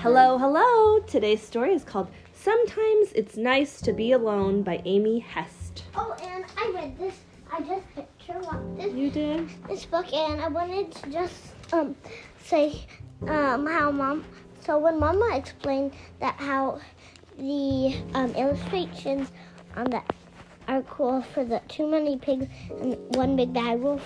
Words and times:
Hello, 0.00 0.38
hello! 0.38 1.00
Today's 1.00 1.42
story 1.42 1.72
is 1.74 1.82
called 1.82 2.08
Sometimes 2.32 3.12
It's 3.14 3.36
Nice 3.36 3.80
to 3.80 3.92
Be 3.92 4.12
Alone 4.12 4.62
by 4.62 4.80
Amy 4.84 5.18
Hest. 5.18 5.82
Oh, 5.96 6.16
and 6.22 6.44
I 6.56 6.70
read 6.72 6.96
this. 6.98 7.14
I 7.52 7.60
just 7.62 7.82
picture 7.96 8.38
what 8.38 8.76
this 8.76 8.94
You 8.94 9.10
did? 9.10 9.48
this 9.68 9.84
book, 9.86 10.12
and 10.12 10.40
I 10.40 10.46
wanted 10.46 10.92
to 10.92 11.10
just 11.10 11.34
um 11.72 11.96
say 12.44 12.80
um 13.22 13.66
how 13.66 13.90
mom. 13.90 14.24
So 14.60 14.78
when 14.78 15.00
Mama 15.00 15.36
explained 15.36 15.92
that 16.20 16.36
how 16.36 16.80
the 17.36 17.96
um, 18.14 18.30
illustrations 18.36 19.32
on 19.76 19.90
that 19.90 20.14
are 20.68 20.82
cool 20.82 21.22
for 21.22 21.44
the 21.44 21.60
too 21.68 21.88
many 21.90 22.16
pigs 22.16 22.46
and 22.70 22.96
one 23.16 23.34
big 23.34 23.52
bad 23.52 23.80
wolf 23.80 24.02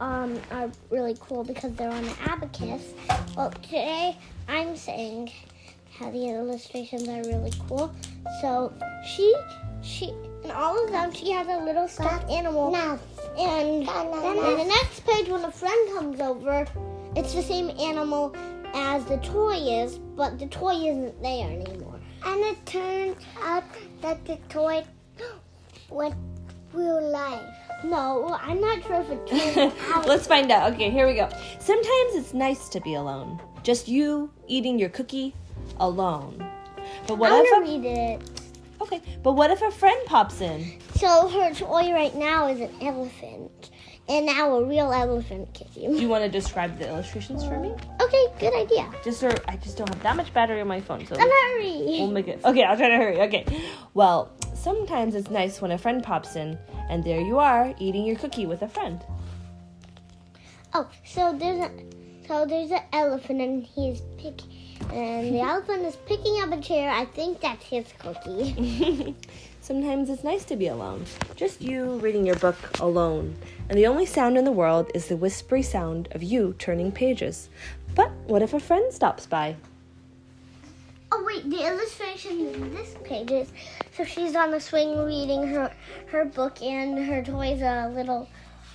um 0.00 0.38
are 0.50 0.70
really 0.90 1.16
cool 1.20 1.44
because 1.44 1.72
they're 1.76 1.90
on 1.90 2.02
the 2.04 2.16
abacus. 2.28 2.92
Well, 3.36 3.50
today 3.50 4.16
I'm 4.46 4.76
saying 4.76 5.32
how 5.98 6.08
the 6.12 6.28
illustrations 6.28 7.08
are 7.08 7.22
really 7.22 7.52
cool. 7.68 7.92
So 8.40 8.72
she 9.04 9.34
she 9.82 10.14
in 10.44 10.52
all 10.52 10.84
of 10.84 10.92
them 10.92 11.12
she 11.12 11.32
has 11.32 11.48
a 11.48 11.64
little 11.64 11.88
stuffed 11.88 12.30
animal. 12.30 12.70
And 13.36 13.88
then 13.88 13.88
on 13.88 14.58
the 14.58 14.64
next 14.64 15.04
page 15.04 15.28
when 15.28 15.44
a 15.44 15.50
friend 15.50 15.98
comes 15.98 16.20
over, 16.20 16.64
it's 17.16 17.34
the 17.34 17.42
same 17.42 17.70
animal 17.70 18.36
as 18.72 19.04
the 19.06 19.16
toy 19.16 19.56
is, 19.56 19.98
but 19.98 20.38
the 20.38 20.46
toy 20.46 20.74
isn't 20.74 21.20
there 21.20 21.50
anymore. 21.50 21.98
And 22.24 22.40
it 22.40 22.64
turns 22.66 23.16
out 23.42 23.64
that 24.00 24.24
the 24.26 24.36
toy 24.48 24.84
went 25.90 26.14
real 26.72 27.10
life. 27.10 27.63
No, 27.84 28.36
I'm 28.40 28.60
not 28.60 28.82
sure 28.84 29.04
if 29.06 29.10
it. 29.10 29.72
Let's 30.06 30.26
find 30.26 30.50
out. 30.50 30.72
Okay, 30.72 30.90
here 30.90 31.06
we 31.06 31.14
go. 31.14 31.28
Sometimes 31.60 32.14
it's 32.14 32.32
nice 32.34 32.68
to 32.70 32.80
be 32.80 32.94
alone. 32.94 33.40
Just 33.62 33.88
you 33.88 34.30
eating 34.48 34.78
your 34.78 34.88
cookie 34.88 35.34
alone. 35.78 36.44
But 37.06 37.18
what 37.18 37.32
I 37.32 37.40
if 37.40 37.50
want 37.50 37.64
a, 37.64 37.66
to 37.66 37.78
read 37.78 37.84
it. 37.86 38.30
okay? 38.80 39.02
But 39.22 39.32
what 39.32 39.50
if 39.50 39.60
a 39.62 39.70
friend 39.70 39.98
pops 40.06 40.40
in? 40.40 40.78
So 40.96 41.28
her 41.28 41.52
toy 41.54 41.92
right 41.92 42.14
now 42.14 42.48
is 42.48 42.60
an 42.60 42.70
elephant, 42.80 43.70
and 44.08 44.26
now 44.26 44.54
a 44.56 44.64
real 44.64 44.92
elephant 44.92 45.52
Do 45.54 45.64
came. 45.80 45.94
you 45.94 46.08
want 46.08 46.24
to 46.24 46.30
describe 46.30 46.78
the 46.78 46.88
illustrations 46.88 47.44
for 47.44 47.58
me? 47.58 47.74
Okay, 48.00 48.24
good 48.38 48.54
idea. 48.54 48.90
Just 49.02 49.20
so 49.20 49.30
I 49.48 49.56
just 49.56 49.76
don't 49.76 49.88
have 49.88 50.02
that 50.02 50.16
much 50.16 50.32
battery 50.32 50.60
on 50.60 50.68
my 50.68 50.80
phone, 50.80 51.06
so 51.06 51.16
we'll 51.16 51.28
hurry. 51.28 52.06
make 52.12 52.28
it. 52.28 52.40
Okay, 52.44 52.62
I'll 52.64 52.76
try 52.76 52.88
to 52.88 52.96
hurry. 52.96 53.20
Okay. 53.22 53.44
Well, 53.94 54.30
sometimes 54.64 55.14
it's 55.14 55.30
nice 55.30 55.60
when 55.60 55.72
a 55.72 55.78
friend 55.78 56.02
pops 56.02 56.36
in, 56.36 56.58
and 56.88 57.04
there 57.04 57.20
you 57.20 57.38
are 57.38 57.74
eating 57.78 58.06
your 58.06 58.16
cookie 58.16 58.46
with 58.46 58.62
a 58.62 58.68
friend. 58.68 59.04
Oh, 60.72 60.88
so 61.04 61.36
there's 61.38 61.60
a 61.60 61.70
so 62.26 62.46
there's 62.46 62.70
an 62.70 62.80
elephant 62.94 63.42
and 63.42 63.62
he's 63.62 64.00
pick 64.16 64.40
and 64.90 65.34
the 65.34 65.40
elephant 65.50 65.82
is 65.82 65.96
picking 66.06 66.40
up 66.40 66.50
a 66.50 66.60
chair. 66.60 66.90
I 66.90 67.04
think 67.04 67.40
that's 67.40 67.64
his 67.64 67.92
cookie. 67.98 69.14
Sometimes 69.60 70.08
it's 70.08 70.24
nice 70.24 70.44
to 70.46 70.56
be 70.56 70.68
alone. 70.68 71.04
Just 71.36 71.60
you 71.60 71.96
reading 71.98 72.26
your 72.26 72.36
book 72.36 72.56
alone. 72.80 73.36
And 73.68 73.78
the 73.78 73.86
only 73.86 74.06
sound 74.06 74.38
in 74.38 74.44
the 74.44 74.52
world 74.52 74.90
is 74.94 75.08
the 75.08 75.16
whispery 75.16 75.62
sound 75.62 76.08
of 76.12 76.22
you 76.22 76.54
turning 76.58 76.90
pages. 76.90 77.50
But 77.94 78.10
what 78.26 78.42
if 78.42 78.54
a 78.54 78.60
friend 78.60 78.92
stops 78.92 79.26
by? 79.26 79.56
Oh 81.12 81.22
wait, 81.24 81.48
the 81.48 81.66
illustration 81.66 82.46
in 82.54 82.74
this 82.74 82.96
page 83.04 83.30
is 83.30 83.52
so 83.96 84.04
she's 84.04 84.34
on 84.34 84.50
the 84.50 84.60
swing 84.60 85.04
reading 85.04 85.46
her 85.48 85.72
her 86.06 86.24
book 86.24 86.60
and 86.62 86.98
her 87.06 87.22
toy's 87.22 87.62
a 87.62 87.90
little 87.94 88.28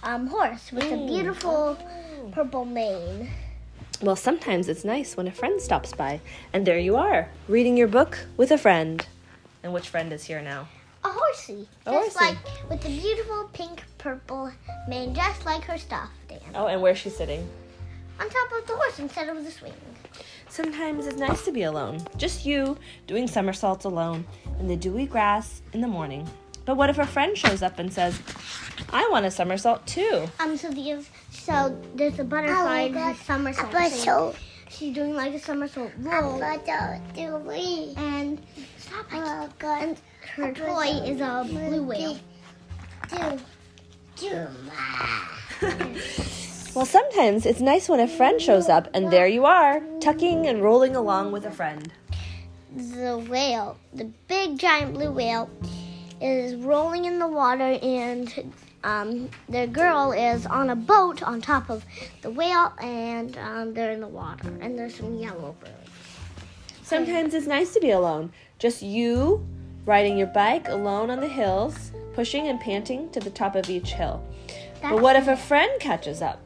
um, 0.03 0.28
horse 0.28 0.72
with 0.72 0.92
a 0.92 0.98
beautiful 1.08 1.78
purple 2.31 2.66
mane. 2.66 3.30
Well, 4.02 4.16
sometimes 4.16 4.70
it's 4.70 4.86
nice 4.86 5.17
when 5.17 5.28
a 5.28 5.31
friend 5.31 5.61
stops 5.61 5.92
by. 5.92 6.22
And 6.53 6.66
there 6.66 6.80
you 6.80 6.95
are, 6.95 7.28
reading 7.50 7.76
your 7.76 7.89
book 7.89 8.17
with 8.38 8.50
a 8.52 8.58
friend. 8.58 9.05
And 9.61 9.73
which 9.73 9.89
friend 9.89 10.14
is 10.14 10.23
here 10.23 10.42
now? 10.42 10.70
A 11.04 11.10
horsey, 11.10 11.67
A 11.86 11.92
just 11.92 12.17
horsey. 12.17 12.36
like 12.36 12.70
with 12.70 12.86
a 12.86 12.89
beautiful 12.89 13.49
pink 13.52 13.83
purple 13.98 14.52
mane, 14.88 15.14
just 15.14 15.45
like 15.45 15.64
her 15.65 15.77
stuffed 15.77 16.14
animal. 16.30 16.52
Oh, 16.55 16.67
and 16.67 16.82
where's 16.82 16.98
she 16.98 17.10
sitting? 17.10 17.45
On 18.21 18.30
top 18.30 18.52
of 18.54 18.67
the 18.67 18.76
horse 18.76 18.99
instead 18.99 19.27
of 19.27 19.44
the 19.44 19.52
swing. 19.52 19.73
Sometimes 20.49 21.05
it's 21.08 21.17
nice 21.17 21.45
to 21.45 21.52
be 21.52 21.64
alone. 21.64 21.99
Just 22.17 22.45
you 22.45 22.77
doing 23.08 23.27
somersaults 23.27 23.86
alone 23.86 24.26
in 24.60 24.67
the 24.67 24.76
dewy 24.76 25.05
grass 25.05 25.61
in 25.73 25.82
the 25.82 25.87
morning. 25.87 26.27
But 26.65 26.76
what 26.76 26.89
if 26.89 26.99
a 26.99 27.05
friend 27.05 27.37
shows 27.37 27.61
up 27.61 27.80
and 27.80 27.92
says, 27.92 28.20
I 28.92 29.08
want 29.09 29.26
a 29.26 29.32
somersault 29.32 29.86
too? 29.88 30.26
Um, 30.39 30.58
so 30.58 30.70
the 30.70 31.04
so 31.32 31.76
there's 31.95 32.20
a 32.20 32.23
butterfly 32.23 32.82
and 32.82 32.95
her 32.95 33.15
somersault. 33.26 33.71
thing. 33.89 34.04
She's 34.70 34.93
doing 34.93 35.15
like 35.15 35.33
a 35.33 35.39
somersault 35.39 35.92
roll. 35.99 36.39
And 37.98 38.42
stop 38.77 39.05
it. 39.11 39.17
And 39.83 40.02
her 40.36 40.54
toy 40.54 40.88
is 41.05 41.21
a 41.21 41.45
blue 41.48 41.83
whale. 41.83 42.17
Well, 46.76 46.86
sometimes 46.86 47.48
it's 47.48 47.62
nice 47.62 47.90
when 47.90 48.00
a 48.00 48.08
friend 48.08 48.40
shows 48.40 48.70
up 48.70 48.90
and 48.94 49.12
there 49.12 49.28
you 49.28 49.46
are, 49.46 49.82
tucking 50.00 50.46
and 50.46 50.62
rolling 50.62 50.96
along 50.96 51.32
with 51.32 51.46
a 51.46 51.52
friend. 51.52 51.92
The 52.76 53.18
whale, 53.28 53.78
the 53.92 54.06
big 54.28 54.60
giant 54.60 54.94
blue 54.94 55.12
whale, 55.12 55.50
is 56.22 56.56
rolling 56.56 57.06
in 57.06 57.18
the 57.18 57.28
water, 57.28 57.80
and 57.82 58.54
um, 58.84 59.30
the 59.48 59.66
girl 59.66 60.12
is 60.12 60.46
on 60.46 60.70
a 60.70 60.76
boat 60.76 61.24
on 61.24 61.42
top 61.42 61.72
of 61.72 61.84
the 62.22 62.30
whale, 62.30 62.72
and 62.80 63.36
um, 63.40 63.74
they're 63.74 63.92
in 63.92 64.02
the 64.02 64.08
water, 64.08 64.56
and 64.62 64.78
there's 64.78 64.96
some 64.96 65.18
yellow 65.18 65.56
birds. 65.60 65.74
Sometimes 66.84 67.34
it's 67.34 67.48
nice 67.48 67.74
to 67.74 67.80
be 67.80 67.90
alone. 67.90 68.32
Just 68.60 68.84
you 68.84 69.44
riding 69.86 70.18
your 70.20 70.28
bike 70.28 70.68
alone 70.68 71.10
on 71.10 71.20
the 71.20 71.28
hills, 71.28 71.92
pushing 72.14 72.48
and 72.48 72.60
panting 72.60 73.10
to 73.10 73.20
the 73.20 73.32
top 73.32 73.56
of 73.56 73.70
each 73.72 73.94
hill. 73.94 74.24
But 74.84 75.02
what 75.02 75.16
if 75.16 75.28
a 75.28 75.36
friend 75.36 75.72
catches 75.80 76.22
up? 76.22 76.40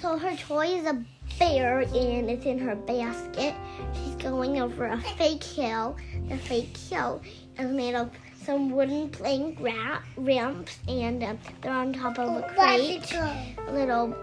So 0.00 0.16
her 0.16 0.36
toy 0.36 0.66
is 0.66 0.86
a 0.86 1.02
bear 1.38 1.80
and 1.80 2.30
it's 2.30 2.46
in 2.46 2.58
her 2.60 2.76
basket. 2.76 3.54
She's 3.94 4.14
going 4.16 4.60
over 4.60 4.86
a 4.86 5.00
fake 5.16 5.42
hill. 5.42 5.96
The 6.28 6.36
fake 6.36 6.76
hill 6.76 7.20
is 7.58 7.70
made 7.70 7.94
of 7.94 8.10
some 8.44 8.70
wooden 8.70 9.10
plank 9.10 9.58
ra- 9.60 10.00
ramps 10.16 10.78
and 10.88 11.22
um, 11.24 11.38
they're 11.62 11.72
on 11.72 11.92
top 11.92 12.18
of 12.18 12.28
a 12.28 12.42
crate, 12.54 13.12
a 13.12 13.72
little 13.72 14.14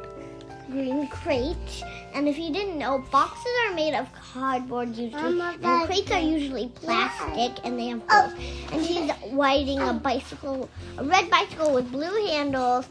green 0.72 1.08
crate. 1.10 1.84
And 2.14 2.28
if 2.30 2.38
you 2.38 2.52
didn't 2.54 2.78
know, 2.80 3.04
boxes 3.12 3.52
are 3.68 3.76
made 3.76 3.94
of 3.96 4.08
cardboard 4.14 4.96
usually, 4.96 5.42
and 5.42 5.86
crates 5.88 6.10
are 6.12 6.20
usually 6.22 6.70
plastic 6.70 7.64
and 7.66 7.78
they 7.78 7.88
have 7.88 8.02
holes. 8.10 8.34
And 8.72 8.86
she's 8.86 9.12
riding 9.34 9.82
a 9.82 9.94
bicycle, 9.94 10.70
a 10.98 11.04
red 11.04 11.30
bicycle 11.30 11.74
with 11.74 11.92
blue 11.92 12.26
handles. 12.28 12.88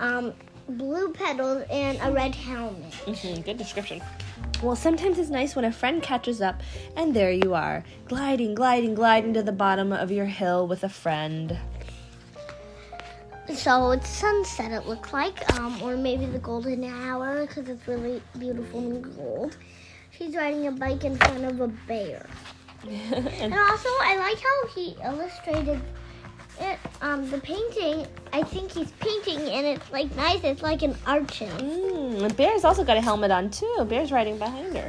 Um, 0.00 0.32
blue 0.68 1.12
petals, 1.12 1.64
and 1.70 1.98
a 2.02 2.12
red 2.12 2.34
helmet. 2.34 2.92
Mhm, 3.06 3.44
good 3.44 3.58
description. 3.58 4.00
Well, 4.62 4.76
sometimes 4.76 5.18
it's 5.18 5.30
nice 5.30 5.56
when 5.56 5.64
a 5.64 5.72
friend 5.72 6.02
catches 6.02 6.40
up 6.40 6.62
and 6.96 7.14
there 7.14 7.32
you 7.32 7.52
are, 7.54 7.84
gliding, 8.06 8.54
gliding, 8.54 8.94
gliding 8.94 9.34
to 9.34 9.42
the 9.42 9.52
bottom 9.52 9.92
of 9.92 10.10
your 10.12 10.26
hill 10.26 10.66
with 10.68 10.84
a 10.84 10.88
friend. 10.88 11.58
So 13.52 13.90
it's 13.90 14.08
sunset, 14.08 14.70
it 14.70 14.86
looks 14.86 15.12
like, 15.12 15.52
um, 15.58 15.82
or 15.82 15.96
maybe 15.96 16.26
the 16.26 16.38
golden 16.38 16.84
hour 16.84 17.44
because 17.44 17.68
it's 17.68 17.86
really 17.88 18.22
beautiful 18.38 18.80
and 18.80 19.16
gold. 19.16 19.56
She's 20.10 20.34
riding 20.36 20.68
a 20.68 20.72
bike 20.72 21.04
in 21.04 21.16
front 21.16 21.44
of 21.44 21.60
a 21.60 21.68
bear. 21.68 22.26
and 22.84 23.28
And 23.40 23.54
also, 23.54 23.88
I 24.02 24.16
like 24.16 24.38
how 24.38 24.68
he 24.74 24.96
illustrated 25.04 25.68
it. 25.68 25.82
Um, 27.02 27.28
the 27.30 27.38
painting, 27.38 28.06
I 28.32 28.44
think 28.44 28.70
he's 28.70 28.92
painting, 28.92 29.40
and 29.40 29.66
it's 29.66 29.90
like 29.90 30.14
nice. 30.14 30.44
It's 30.44 30.62
like 30.62 30.82
an 30.82 30.96
arches. 31.04 31.52
Mm, 31.60 32.36
Bear's 32.36 32.64
also 32.64 32.84
got 32.84 32.96
a 32.96 33.00
helmet 33.00 33.32
on 33.32 33.50
too. 33.50 33.84
Bear's 33.88 34.12
riding 34.12 34.38
behind 34.38 34.76
her. 34.76 34.88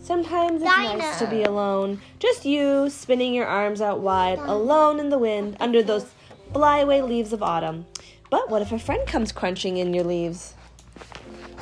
Sometimes 0.00 0.62
it's 0.62 0.64
nice 0.64 1.18
to 1.18 1.26
be 1.26 1.42
alone. 1.42 2.00
Just 2.20 2.44
you 2.44 2.88
spinning 2.88 3.34
your 3.34 3.46
arms 3.46 3.80
out 3.80 3.98
wide, 3.98 4.38
alone 4.38 5.00
in 5.00 5.10
the 5.10 5.18
wind, 5.18 5.56
under 5.58 5.82
those 5.82 6.06
flyaway 6.52 7.00
leaves 7.00 7.32
of 7.32 7.42
autumn. 7.42 7.84
But 8.30 8.48
what 8.48 8.62
if 8.62 8.70
a 8.70 8.78
friend 8.78 9.04
comes 9.08 9.32
crunching 9.32 9.76
in 9.76 9.92
your 9.92 10.04
leaves? 10.04 10.54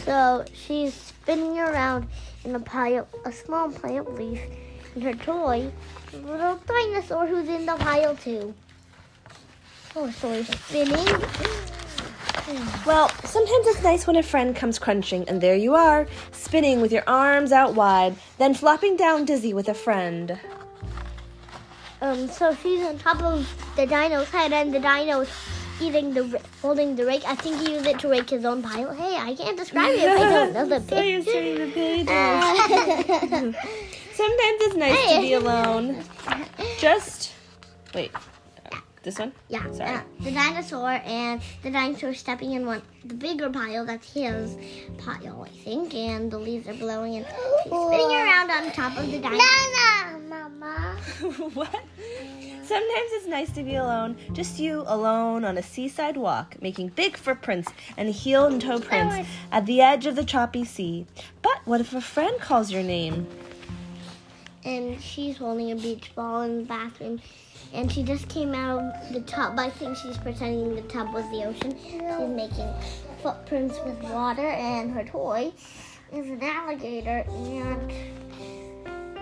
So 0.05 0.45
she's 0.53 0.93
spinning 0.93 1.59
around 1.59 2.09
in 2.45 2.55
a 2.55 2.61
pile, 2.61 3.09
a 3.25 3.33
small 3.33 3.71
plant 3.71 4.15
leaf, 4.17 4.41
and 4.95 5.03
her 5.03 5.15
toy, 5.15 5.73
a 6.13 6.17
little 6.19 6.57
dinosaur 6.67 7.27
who's 7.27 7.49
in 7.49 7.65
the 7.65 7.77
pile 7.77 8.15
too. 8.15 8.55
So 10.07 10.43
spinning. 10.45 11.07
Well, 12.87 13.09
sometimes 13.25 13.67
it's 13.67 13.83
nice 13.83 14.07
when 14.07 14.15
a 14.15 14.23
friend 14.23 14.55
comes 14.55 14.79
crunching, 14.79 15.29
and 15.29 15.41
there 15.41 15.57
you 15.57 15.75
are, 15.75 16.07
spinning 16.31 16.81
with 16.81 16.93
your 16.93 17.03
arms 17.09 17.51
out 17.51 17.75
wide, 17.75 18.15
then 18.39 18.55
flopping 18.55 18.97
down 18.97 19.25
dizzy 19.25 19.53
with 19.53 19.69
a 19.69 19.75
friend. 19.75 20.39
Um, 22.01 22.29
so 22.29 22.55
she's 22.55 22.81
on 22.87 22.99
top 22.99 23.21
of 23.23 23.47
the 23.75 23.87
dino's 23.87 24.31
head, 24.31 24.53
and 24.53 24.73
the 24.73 24.79
dino's 24.79 25.29
eating 25.81 26.15
the 26.15 26.41
holding 26.63 26.95
the 26.95 27.05
rake. 27.05 27.25
I 27.27 27.35
think 27.35 27.61
he 27.67 27.73
used 27.75 27.87
it 27.87 27.99
to 27.99 28.09
rake 28.09 28.31
his 28.31 28.45
own 28.45 28.63
pile. 28.63 28.95
Hey, 28.95 29.17
I 29.17 29.35
can't 29.35 29.57
describe 29.57 29.91
it 29.91 30.05
if 30.05 30.21
I 30.21 30.31
don't 30.31 30.53
know 30.55 30.67
the 30.67 30.81
so 30.89 31.01
you're 31.01 31.23
picture. 31.23 31.33
turning 31.33 31.59
the 31.59 31.73
page. 31.73 32.07
Sometimes 34.15 34.59
it's 34.63 34.77
nice 34.77 35.15
to 35.15 35.21
be 35.21 35.33
alone. 35.35 36.05
Just 36.79 37.33
wait. 37.95 38.13
This 39.09 39.19
one? 39.19 39.33
Yeah, 39.49 39.73
Sorry. 39.73 39.89
uh, 39.89 40.03
the 40.21 40.31
dinosaur 40.33 41.01
and 41.03 41.41
the 41.63 41.71
dinosaur 41.71 42.13
stepping 42.13 42.53
in 42.53 42.67
one 42.67 42.83
the 43.07 43.15
bigger 43.15 43.49
pile. 43.49 43.87
That's 43.87 44.13
his 44.13 44.59
pile, 44.99 45.47
I 45.47 45.49
think. 45.49 45.95
And 45.95 46.31
the 46.31 46.39
leaves 46.39 46.69
are 46.69 46.75
blowing 46.75 47.17
and 47.17 47.25
she's 47.25 47.73
spinning 47.73 48.13
around 48.15 48.51
on 48.51 48.71
top 48.73 48.99
of 48.99 49.11
the 49.11 49.19
dinosaur. 49.19 50.21
Mama. 50.29 50.95
what? 51.55 51.73
Sometimes 52.63 53.11
it's 53.17 53.27
nice 53.27 53.51
to 53.53 53.63
be 53.63 53.77
alone. 53.77 54.15
Just 54.35 54.61
you 54.61 54.85
alone 54.87 55.43
on 55.43 55.57
a 55.57 55.63
seaside 55.63 56.19
walk, 56.19 56.61
making 56.61 56.89
big 56.89 57.17
footprints 57.17 57.73
and 57.97 58.11
heel 58.11 58.45
and 58.45 58.61
toe 58.61 58.79
prints 58.79 59.27
at 59.51 59.65
the 59.65 59.81
edge 59.81 60.05
of 60.05 60.17
the 60.17 60.25
choppy 60.25 60.67
sea. 60.67 61.07
But 61.41 61.63
what 61.65 61.81
if 61.81 61.95
a 61.95 62.03
friend 62.03 62.39
calls 62.39 62.71
your 62.71 62.83
name? 62.83 63.27
And 64.65 65.01
she's 65.01 65.37
holding 65.37 65.71
a 65.71 65.77
beach 65.77 66.13
ball 66.15 66.43
in 66.43 66.59
the 66.59 66.65
bathroom. 66.65 67.21
And 67.73 67.91
she 67.91 68.03
just 68.03 68.29
came 68.29 68.55
out 68.55 68.81
of 68.81 69.13
the 69.13 69.21
tub. 69.21 69.59
I 69.59 69.71
think 69.71 69.97
she's 69.97 70.19
pretending 70.19 70.75
the 70.75 70.83
tub 70.83 71.13
was 71.13 71.25
the 71.31 71.45
ocean. 71.45 71.77
She's 71.83 72.29
making 72.29 72.73
footprints 73.23 73.79
with 73.85 74.01
water, 74.05 74.47
and 74.47 74.91
her 74.93 75.05
toy 75.05 75.53
is 76.13 76.31
an 76.31 76.43
alligator. 76.43 77.25
And 77.29 77.93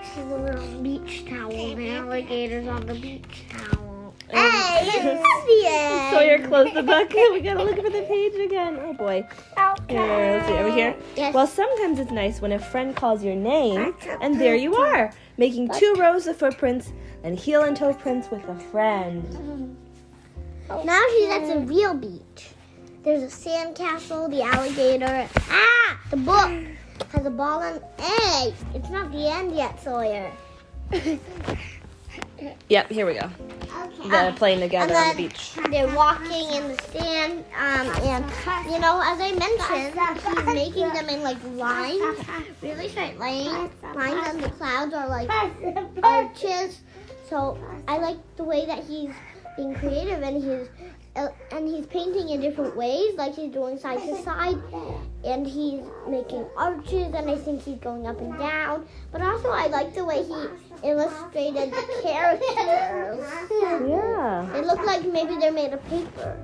she's 0.03 0.25
a 0.25 0.37
little 0.37 0.83
beach 0.83 1.25
towel. 1.29 1.75
The 1.75 1.91
alligator's 1.91 2.69
on 2.69 2.87
the 2.87 2.95
beach 2.95 3.45
towel. 3.51 4.15
Hey, 4.29 4.81
it's 4.83 5.47
the 5.47 5.63
end. 5.69 6.11
Sawyer, 6.13 6.49
close 6.49 6.73
the 6.75 6.83
book. 6.83 7.13
we 7.33 7.41
gotta 7.41 7.63
look 7.63 7.77
for 7.77 7.91
the 7.91 8.03
page 8.03 8.35
again. 8.35 8.79
Oh 8.81 8.93
boy. 8.93 9.27
Let's 9.89 10.47
see, 10.47 10.55
over 10.55 10.71
here. 10.71 10.97
Yes. 11.17 11.35
Well, 11.35 11.47
sometimes 11.47 11.99
it's 11.99 12.11
nice 12.11 12.41
when 12.41 12.53
a 12.53 12.59
friend 12.59 12.95
calls 12.95 13.23
your 13.23 13.37
name, 13.37 13.95
and 14.21 14.41
there 14.41 14.57
you 14.57 14.77
are, 14.77 15.13
making 15.37 15.71
two 15.71 15.95
rows 15.99 16.27
of 16.27 16.37
footprints 16.37 16.93
and 17.23 17.39
heel 17.39 17.63
and 17.63 17.77
toe 17.77 17.95
prints 17.95 18.31
with 18.31 18.47
a 18.49 18.59
friend. 18.59 19.77
Now 20.69 21.03
she's 21.11 21.31
at 21.31 21.47
the 21.47 21.61
real 21.61 21.95
beach. 21.95 22.51
There's 23.05 23.23
a 23.23 23.27
sandcastle, 23.27 24.29
the 24.31 24.43
alligator. 24.43 25.29
Ah! 25.49 26.01
The 26.11 26.17
book 26.17 26.51
has 27.13 27.25
a 27.25 27.31
ball 27.31 27.63
and 27.63 27.81
hey, 28.01 28.53
it's 28.75 28.91
not 28.91 29.13
the 29.13 29.29
end 29.29 29.55
yet, 29.55 29.81
Sawyer. 29.83 30.33
Yep, 32.69 32.91
here 32.91 33.07
we 33.07 33.15
go. 33.15 33.31
They're 34.11 34.33
playing 34.33 34.61
together 34.61 34.95
on 34.95 35.17
the 35.17 35.23
beach. 35.29 35.53
They're 35.71 35.95
walking 35.95 36.51
in 36.53 36.69
the 36.69 36.83
sand, 36.93 37.45
um, 37.59 37.89
and 38.03 38.25
you 38.67 38.79
know, 38.79 39.01
as 39.05 39.21
I 39.21 39.33
mentioned, 39.39 39.99
he's 40.37 40.55
making 40.55 40.89
them 40.93 41.09
in 41.09 41.23
like 41.23 41.43
lines, 41.55 42.19
really 42.63 42.89
straight 42.89 43.19
lines. 43.19 43.71
Lines, 43.95 44.29
and 44.29 44.43
the 44.43 44.51
clouds 44.51 44.95
are 44.95 45.09
like 45.09 45.31
arches. 46.03 46.81
So 47.29 47.59
I 47.89 47.99
like 47.99 48.19
the 48.37 48.45
way 48.45 48.67
that 48.67 48.85
he's 48.85 49.11
being 49.57 49.75
creative, 49.75 50.23
and 50.23 50.37
he's 50.37 50.69
Uh, 51.17 51.29
and 51.51 51.67
he's 51.67 51.87
painting 51.87 52.29
in 52.29 52.43
different 52.43 52.77
ways, 52.77 53.15
like 53.17 53.35
he's 53.35 53.51
doing 53.51 53.79
side 53.79 53.99
to 54.01 54.23
side, 54.23 54.59
and 55.25 55.47
he's 55.47 55.81
making 56.07 56.45
arches, 56.57 57.15
and 57.15 57.31
I 57.31 57.37
think 57.37 57.63
he's 57.63 57.79
going 57.79 58.07
up 58.07 58.21
and 58.21 58.39
down. 58.39 58.87
But 59.13 59.23
also, 59.23 59.49
I 59.49 59.67
like 59.69 59.95
the 59.95 60.05
way 60.05 60.23
he 60.23 60.47
illustrated 60.87 61.73
the 61.73 62.01
characters. 62.03 63.25
Yeah. 63.89 64.47
They 64.53 64.61
look 64.61 64.85
like 64.85 65.07
maybe 65.07 65.37
they're 65.39 65.53
made 65.53 65.73
of 65.73 65.83
paper, 65.87 66.37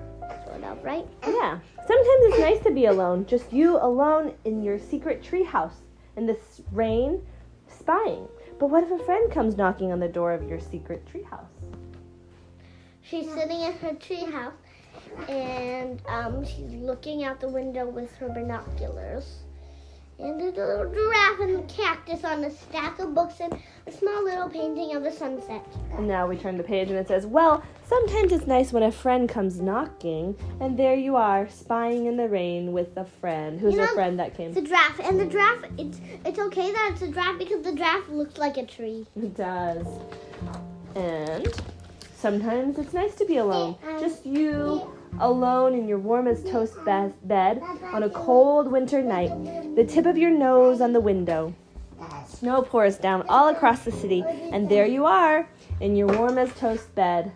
sort 0.47 0.65
of, 0.65 0.83
right? 0.83 1.07
Yeah. 1.27 1.59
Sometimes 1.87 2.21
it's 2.31 2.39
nice 2.39 2.61
to 2.61 2.71
be 2.71 2.87
alone, 2.87 3.27
just 3.27 3.53
you 3.53 3.77
alone 3.77 4.33
in 4.47 4.63
your 4.63 4.79
secret 4.79 5.23
treehouse 5.23 5.83
in 6.17 6.27
this 6.27 6.63
rain, 6.73 7.21
spying. 7.69 8.27
But 8.59 8.71
what 8.71 8.85
if 8.85 8.91
a 8.91 9.05
friend 9.05 9.31
comes 9.31 9.59
knocking 9.59 9.93
on 9.93 10.01
the 10.01 10.09
door 10.09 10.33
of 10.33 10.49
your 10.49 10.61
secret 10.61 11.05
treehouse? 11.13 11.45
She's 13.03 13.29
sitting 13.33 13.61
in 13.61 13.73
her 13.75 13.95
treehouse, 13.95 14.53
and 15.29 16.01
um, 16.09 16.45
she's 16.45 16.73
looking 16.73 17.25
out 17.25 17.41
the 17.41 17.49
window 17.49 17.87
with 17.89 18.15
her 18.17 18.29
binoculars. 18.29 19.39
And 20.19 20.39
there's 20.41 20.57
a 20.57 20.65
little 20.65 20.93
giraffe 20.93 21.41
and 21.41 21.59
a 21.59 21.63
cactus 21.73 22.23
on 22.23 22.45
a 22.45 22.51
stack 22.51 23.01
of 23.01 23.13
books 23.13 23.41
and 23.41 23.59
a 23.89 23.91
small 23.91 24.23
little 24.23 24.49
painting 24.49 24.95
of 24.95 25.03
the 25.03 25.11
sunset. 25.11 25.67
And 25.97 26.07
now 26.07 26.29
we 26.29 26.37
turn 26.37 26.57
the 26.57 26.63
page 26.63 26.91
and 26.91 26.99
it 26.99 27.09
says, 27.09 27.27
Well, 27.27 27.65
sometimes 27.87 28.31
it's 28.31 28.47
nice 28.47 28.73
when 28.73 28.85
a 28.85 28.93
friend 28.93 29.29
comes 29.29 29.61
knocking, 29.61 30.37
and 30.61 30.79
there 30.79 30.95
you 30.95 31.17
are, 31.17 31.49
spying 31.49 32.07
in 32.07 32.17
the 32.17 32.29
rain 32.29 32.73
with 32.73 32.97
a 32.97 33.05
friend. 33.05 33.59
Who's 33.59 33.75
You 33.75 33.81
a 33.83 33.87
know, 33.87 33.95
friend 33.95 34.19
that 34.21 34.37
came? 34.37 34.53
The 34.53 34.63
giraffe, 34.63 35.01
and 35.01 35.19
the 35.19 35.27
giraffe, 35.27 35.65
it's 35.77 36.01
it's 36.25 36.39
okay 36.39 36.71
that 36.71 36.91
it's 36.93 37.03
a 37.03 37.09
giraffe 37.09 37.39
because 37.39 37.65
the 37.65 37.75
giraffe 37.75 38.09
looks 38.09 38.39
like 38.39 38.59
a 38.59 38.67
tree. 38.67 39.07
It 39.17 39.35
does. 39.35 39.87
And 40.95 41.53
sometimes 42.15 42.79
it's 42.79 42.93
nice 42.93 43.17
to 43.17 43.25
be 43.25 43.39
alone. 43.39 43.77
Just 43.99 44.25
you 44.25 44.93
alone 45.21 45.75
in 45.75 45.89
your 45.89 45.99
warmest 45.99 46.47
toast 46.47 46.77
bed 46.85 47.63
on 47.93 48.03
a 48.03 48.11
cold 48.11 48.71
winter 48.71 49.03
night, 49.03 49.75
the 49.77 49.85
tip 49.85 50.07
of 50.07 50.17
your 50.17 50.31
nose 50.31 50.81
on 50.81 50.93
the 50.93 51.01
window. 51.01 51.55
Snow 52.27 52.63
pours 52.63 52.97
down 52.97 53.25
all 53.29 53.49
across 53.49 53.85
the 53.85 53.93
city, 53.93 54.25
and 54.27 54.69
there 54.69 54.87
you 54.87 55.07
are 55.07 55.49
in 55.81 55.95
your 55.97 56.09
warmest 56.09 56.57
toast 56.57 56.93
bed, 56.95 57.31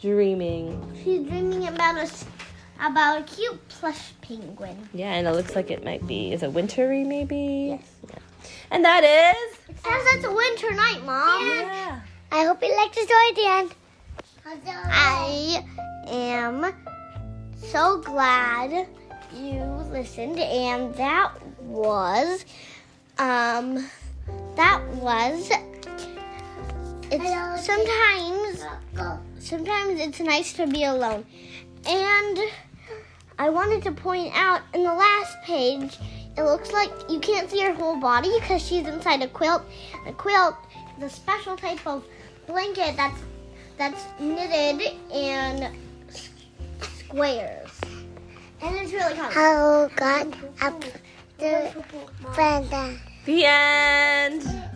dreaming. 0.00 0.80
She's 1.04 1.26
dreaming 1.26 1.68
about 1.68 1.96
a 1.96 2.10
about 2.82 3.20
a 3.20 3.24
cute 3.24 3.68
plush 3.68 4.12
penguin. 4.22 4.88
Yeah, 4.94 5.12
and 5.12 5.26
it 5.26 5.32
looks 5.32 5.54
like 5.54 5.70
it 5.70 5.84
might 5.84 6.06
be, 6.06 6.32
is 6.32 6.42
it 6.42 6.52
wintry 6.52 7.04
maybe? 7.04 7.78
Yes. 7.78 7.90
Yeah. 8.08 8.18
And 8.70 8.84
that 8.84 9.04
is. 9.04 9.58
It 9.68 9.78
says 9.84 10.14
it's 10.14 10.24
a 10.24 10.32
winter 10.32 10.72
night, 10.74 11.04
Mom. 11.04 11.46
Yeah. 11.46 12.00
I 12.32 12.44
hope 12.44 12.62
you 12.62 12.74
liked 12.76 12.94
the 12.94 13.02
story 13.02 13.28
at 13.28 13.34
the 13.36 13.46
end. 13.46 13.74
I 14.92 15.64
am 16.08 16.74
so 17.62 17.98
glad 17.98 18.86
you 19.34 19.62
listened, 19.90 20.38
and 20.38 20.94
that 20.94 21.32
was, 21.60 22.44
um, 23.18 23.88
that 24.56 24.82
was. 24.94 25.50
It's 27.12 27.66
sometimes, 27.66 28.64
sometimes 29.38 30.00
it's 30.00 30.20
nice 30.20 30.52
to 30.54 30.66
be 30.66 30.84
alone, 30.84 31.24
and 31.86 32.38
I 33.38 33.50
wanted 33.50 33.82
to 33.84 33.92
point 33.92 34.32
out 34.34 34.62
in 34.74 34.82
the 34.82 34.94
last 34.94 35.40
page, 35.42 35.98
it 36.36 36.42
looks 36.42 36.72
like 36.72 36.90
you 37.08 37.18
can't 37.20 37.50
see 37.50 37.60
her 37.62 37.72
whole 37.74 37.96
body 37.98 38.30
because 38.40 38.64
she's 38.64 38.86
inside 38.86 39.22
a 39.22 39.28
quilt. 39.28 39.62
A 40.06 40.12
quilt 40.12 40.54
is 40.98 41.04
a 41.04 41.10
special 41.10 41.56
type 41.56 41.84
of 41.86 42.04
blanket 42.46 42.96
that's 42.96 43.20
that's 43.76 44.04
knitted 44.20 44.82
s- 45.12 45.72
squares. 47.10 47.70
And 48.62 48.76
it's 48.76 48.92
really 48.92 49.14
comfy. 49.14 49.34
How 49.34 49.88
got 49.96 50.26
up 50.62 50.84
the 51.38 51.84
fender. 52.34 53.00
The 53.24 53.44
end. 53.44 54.69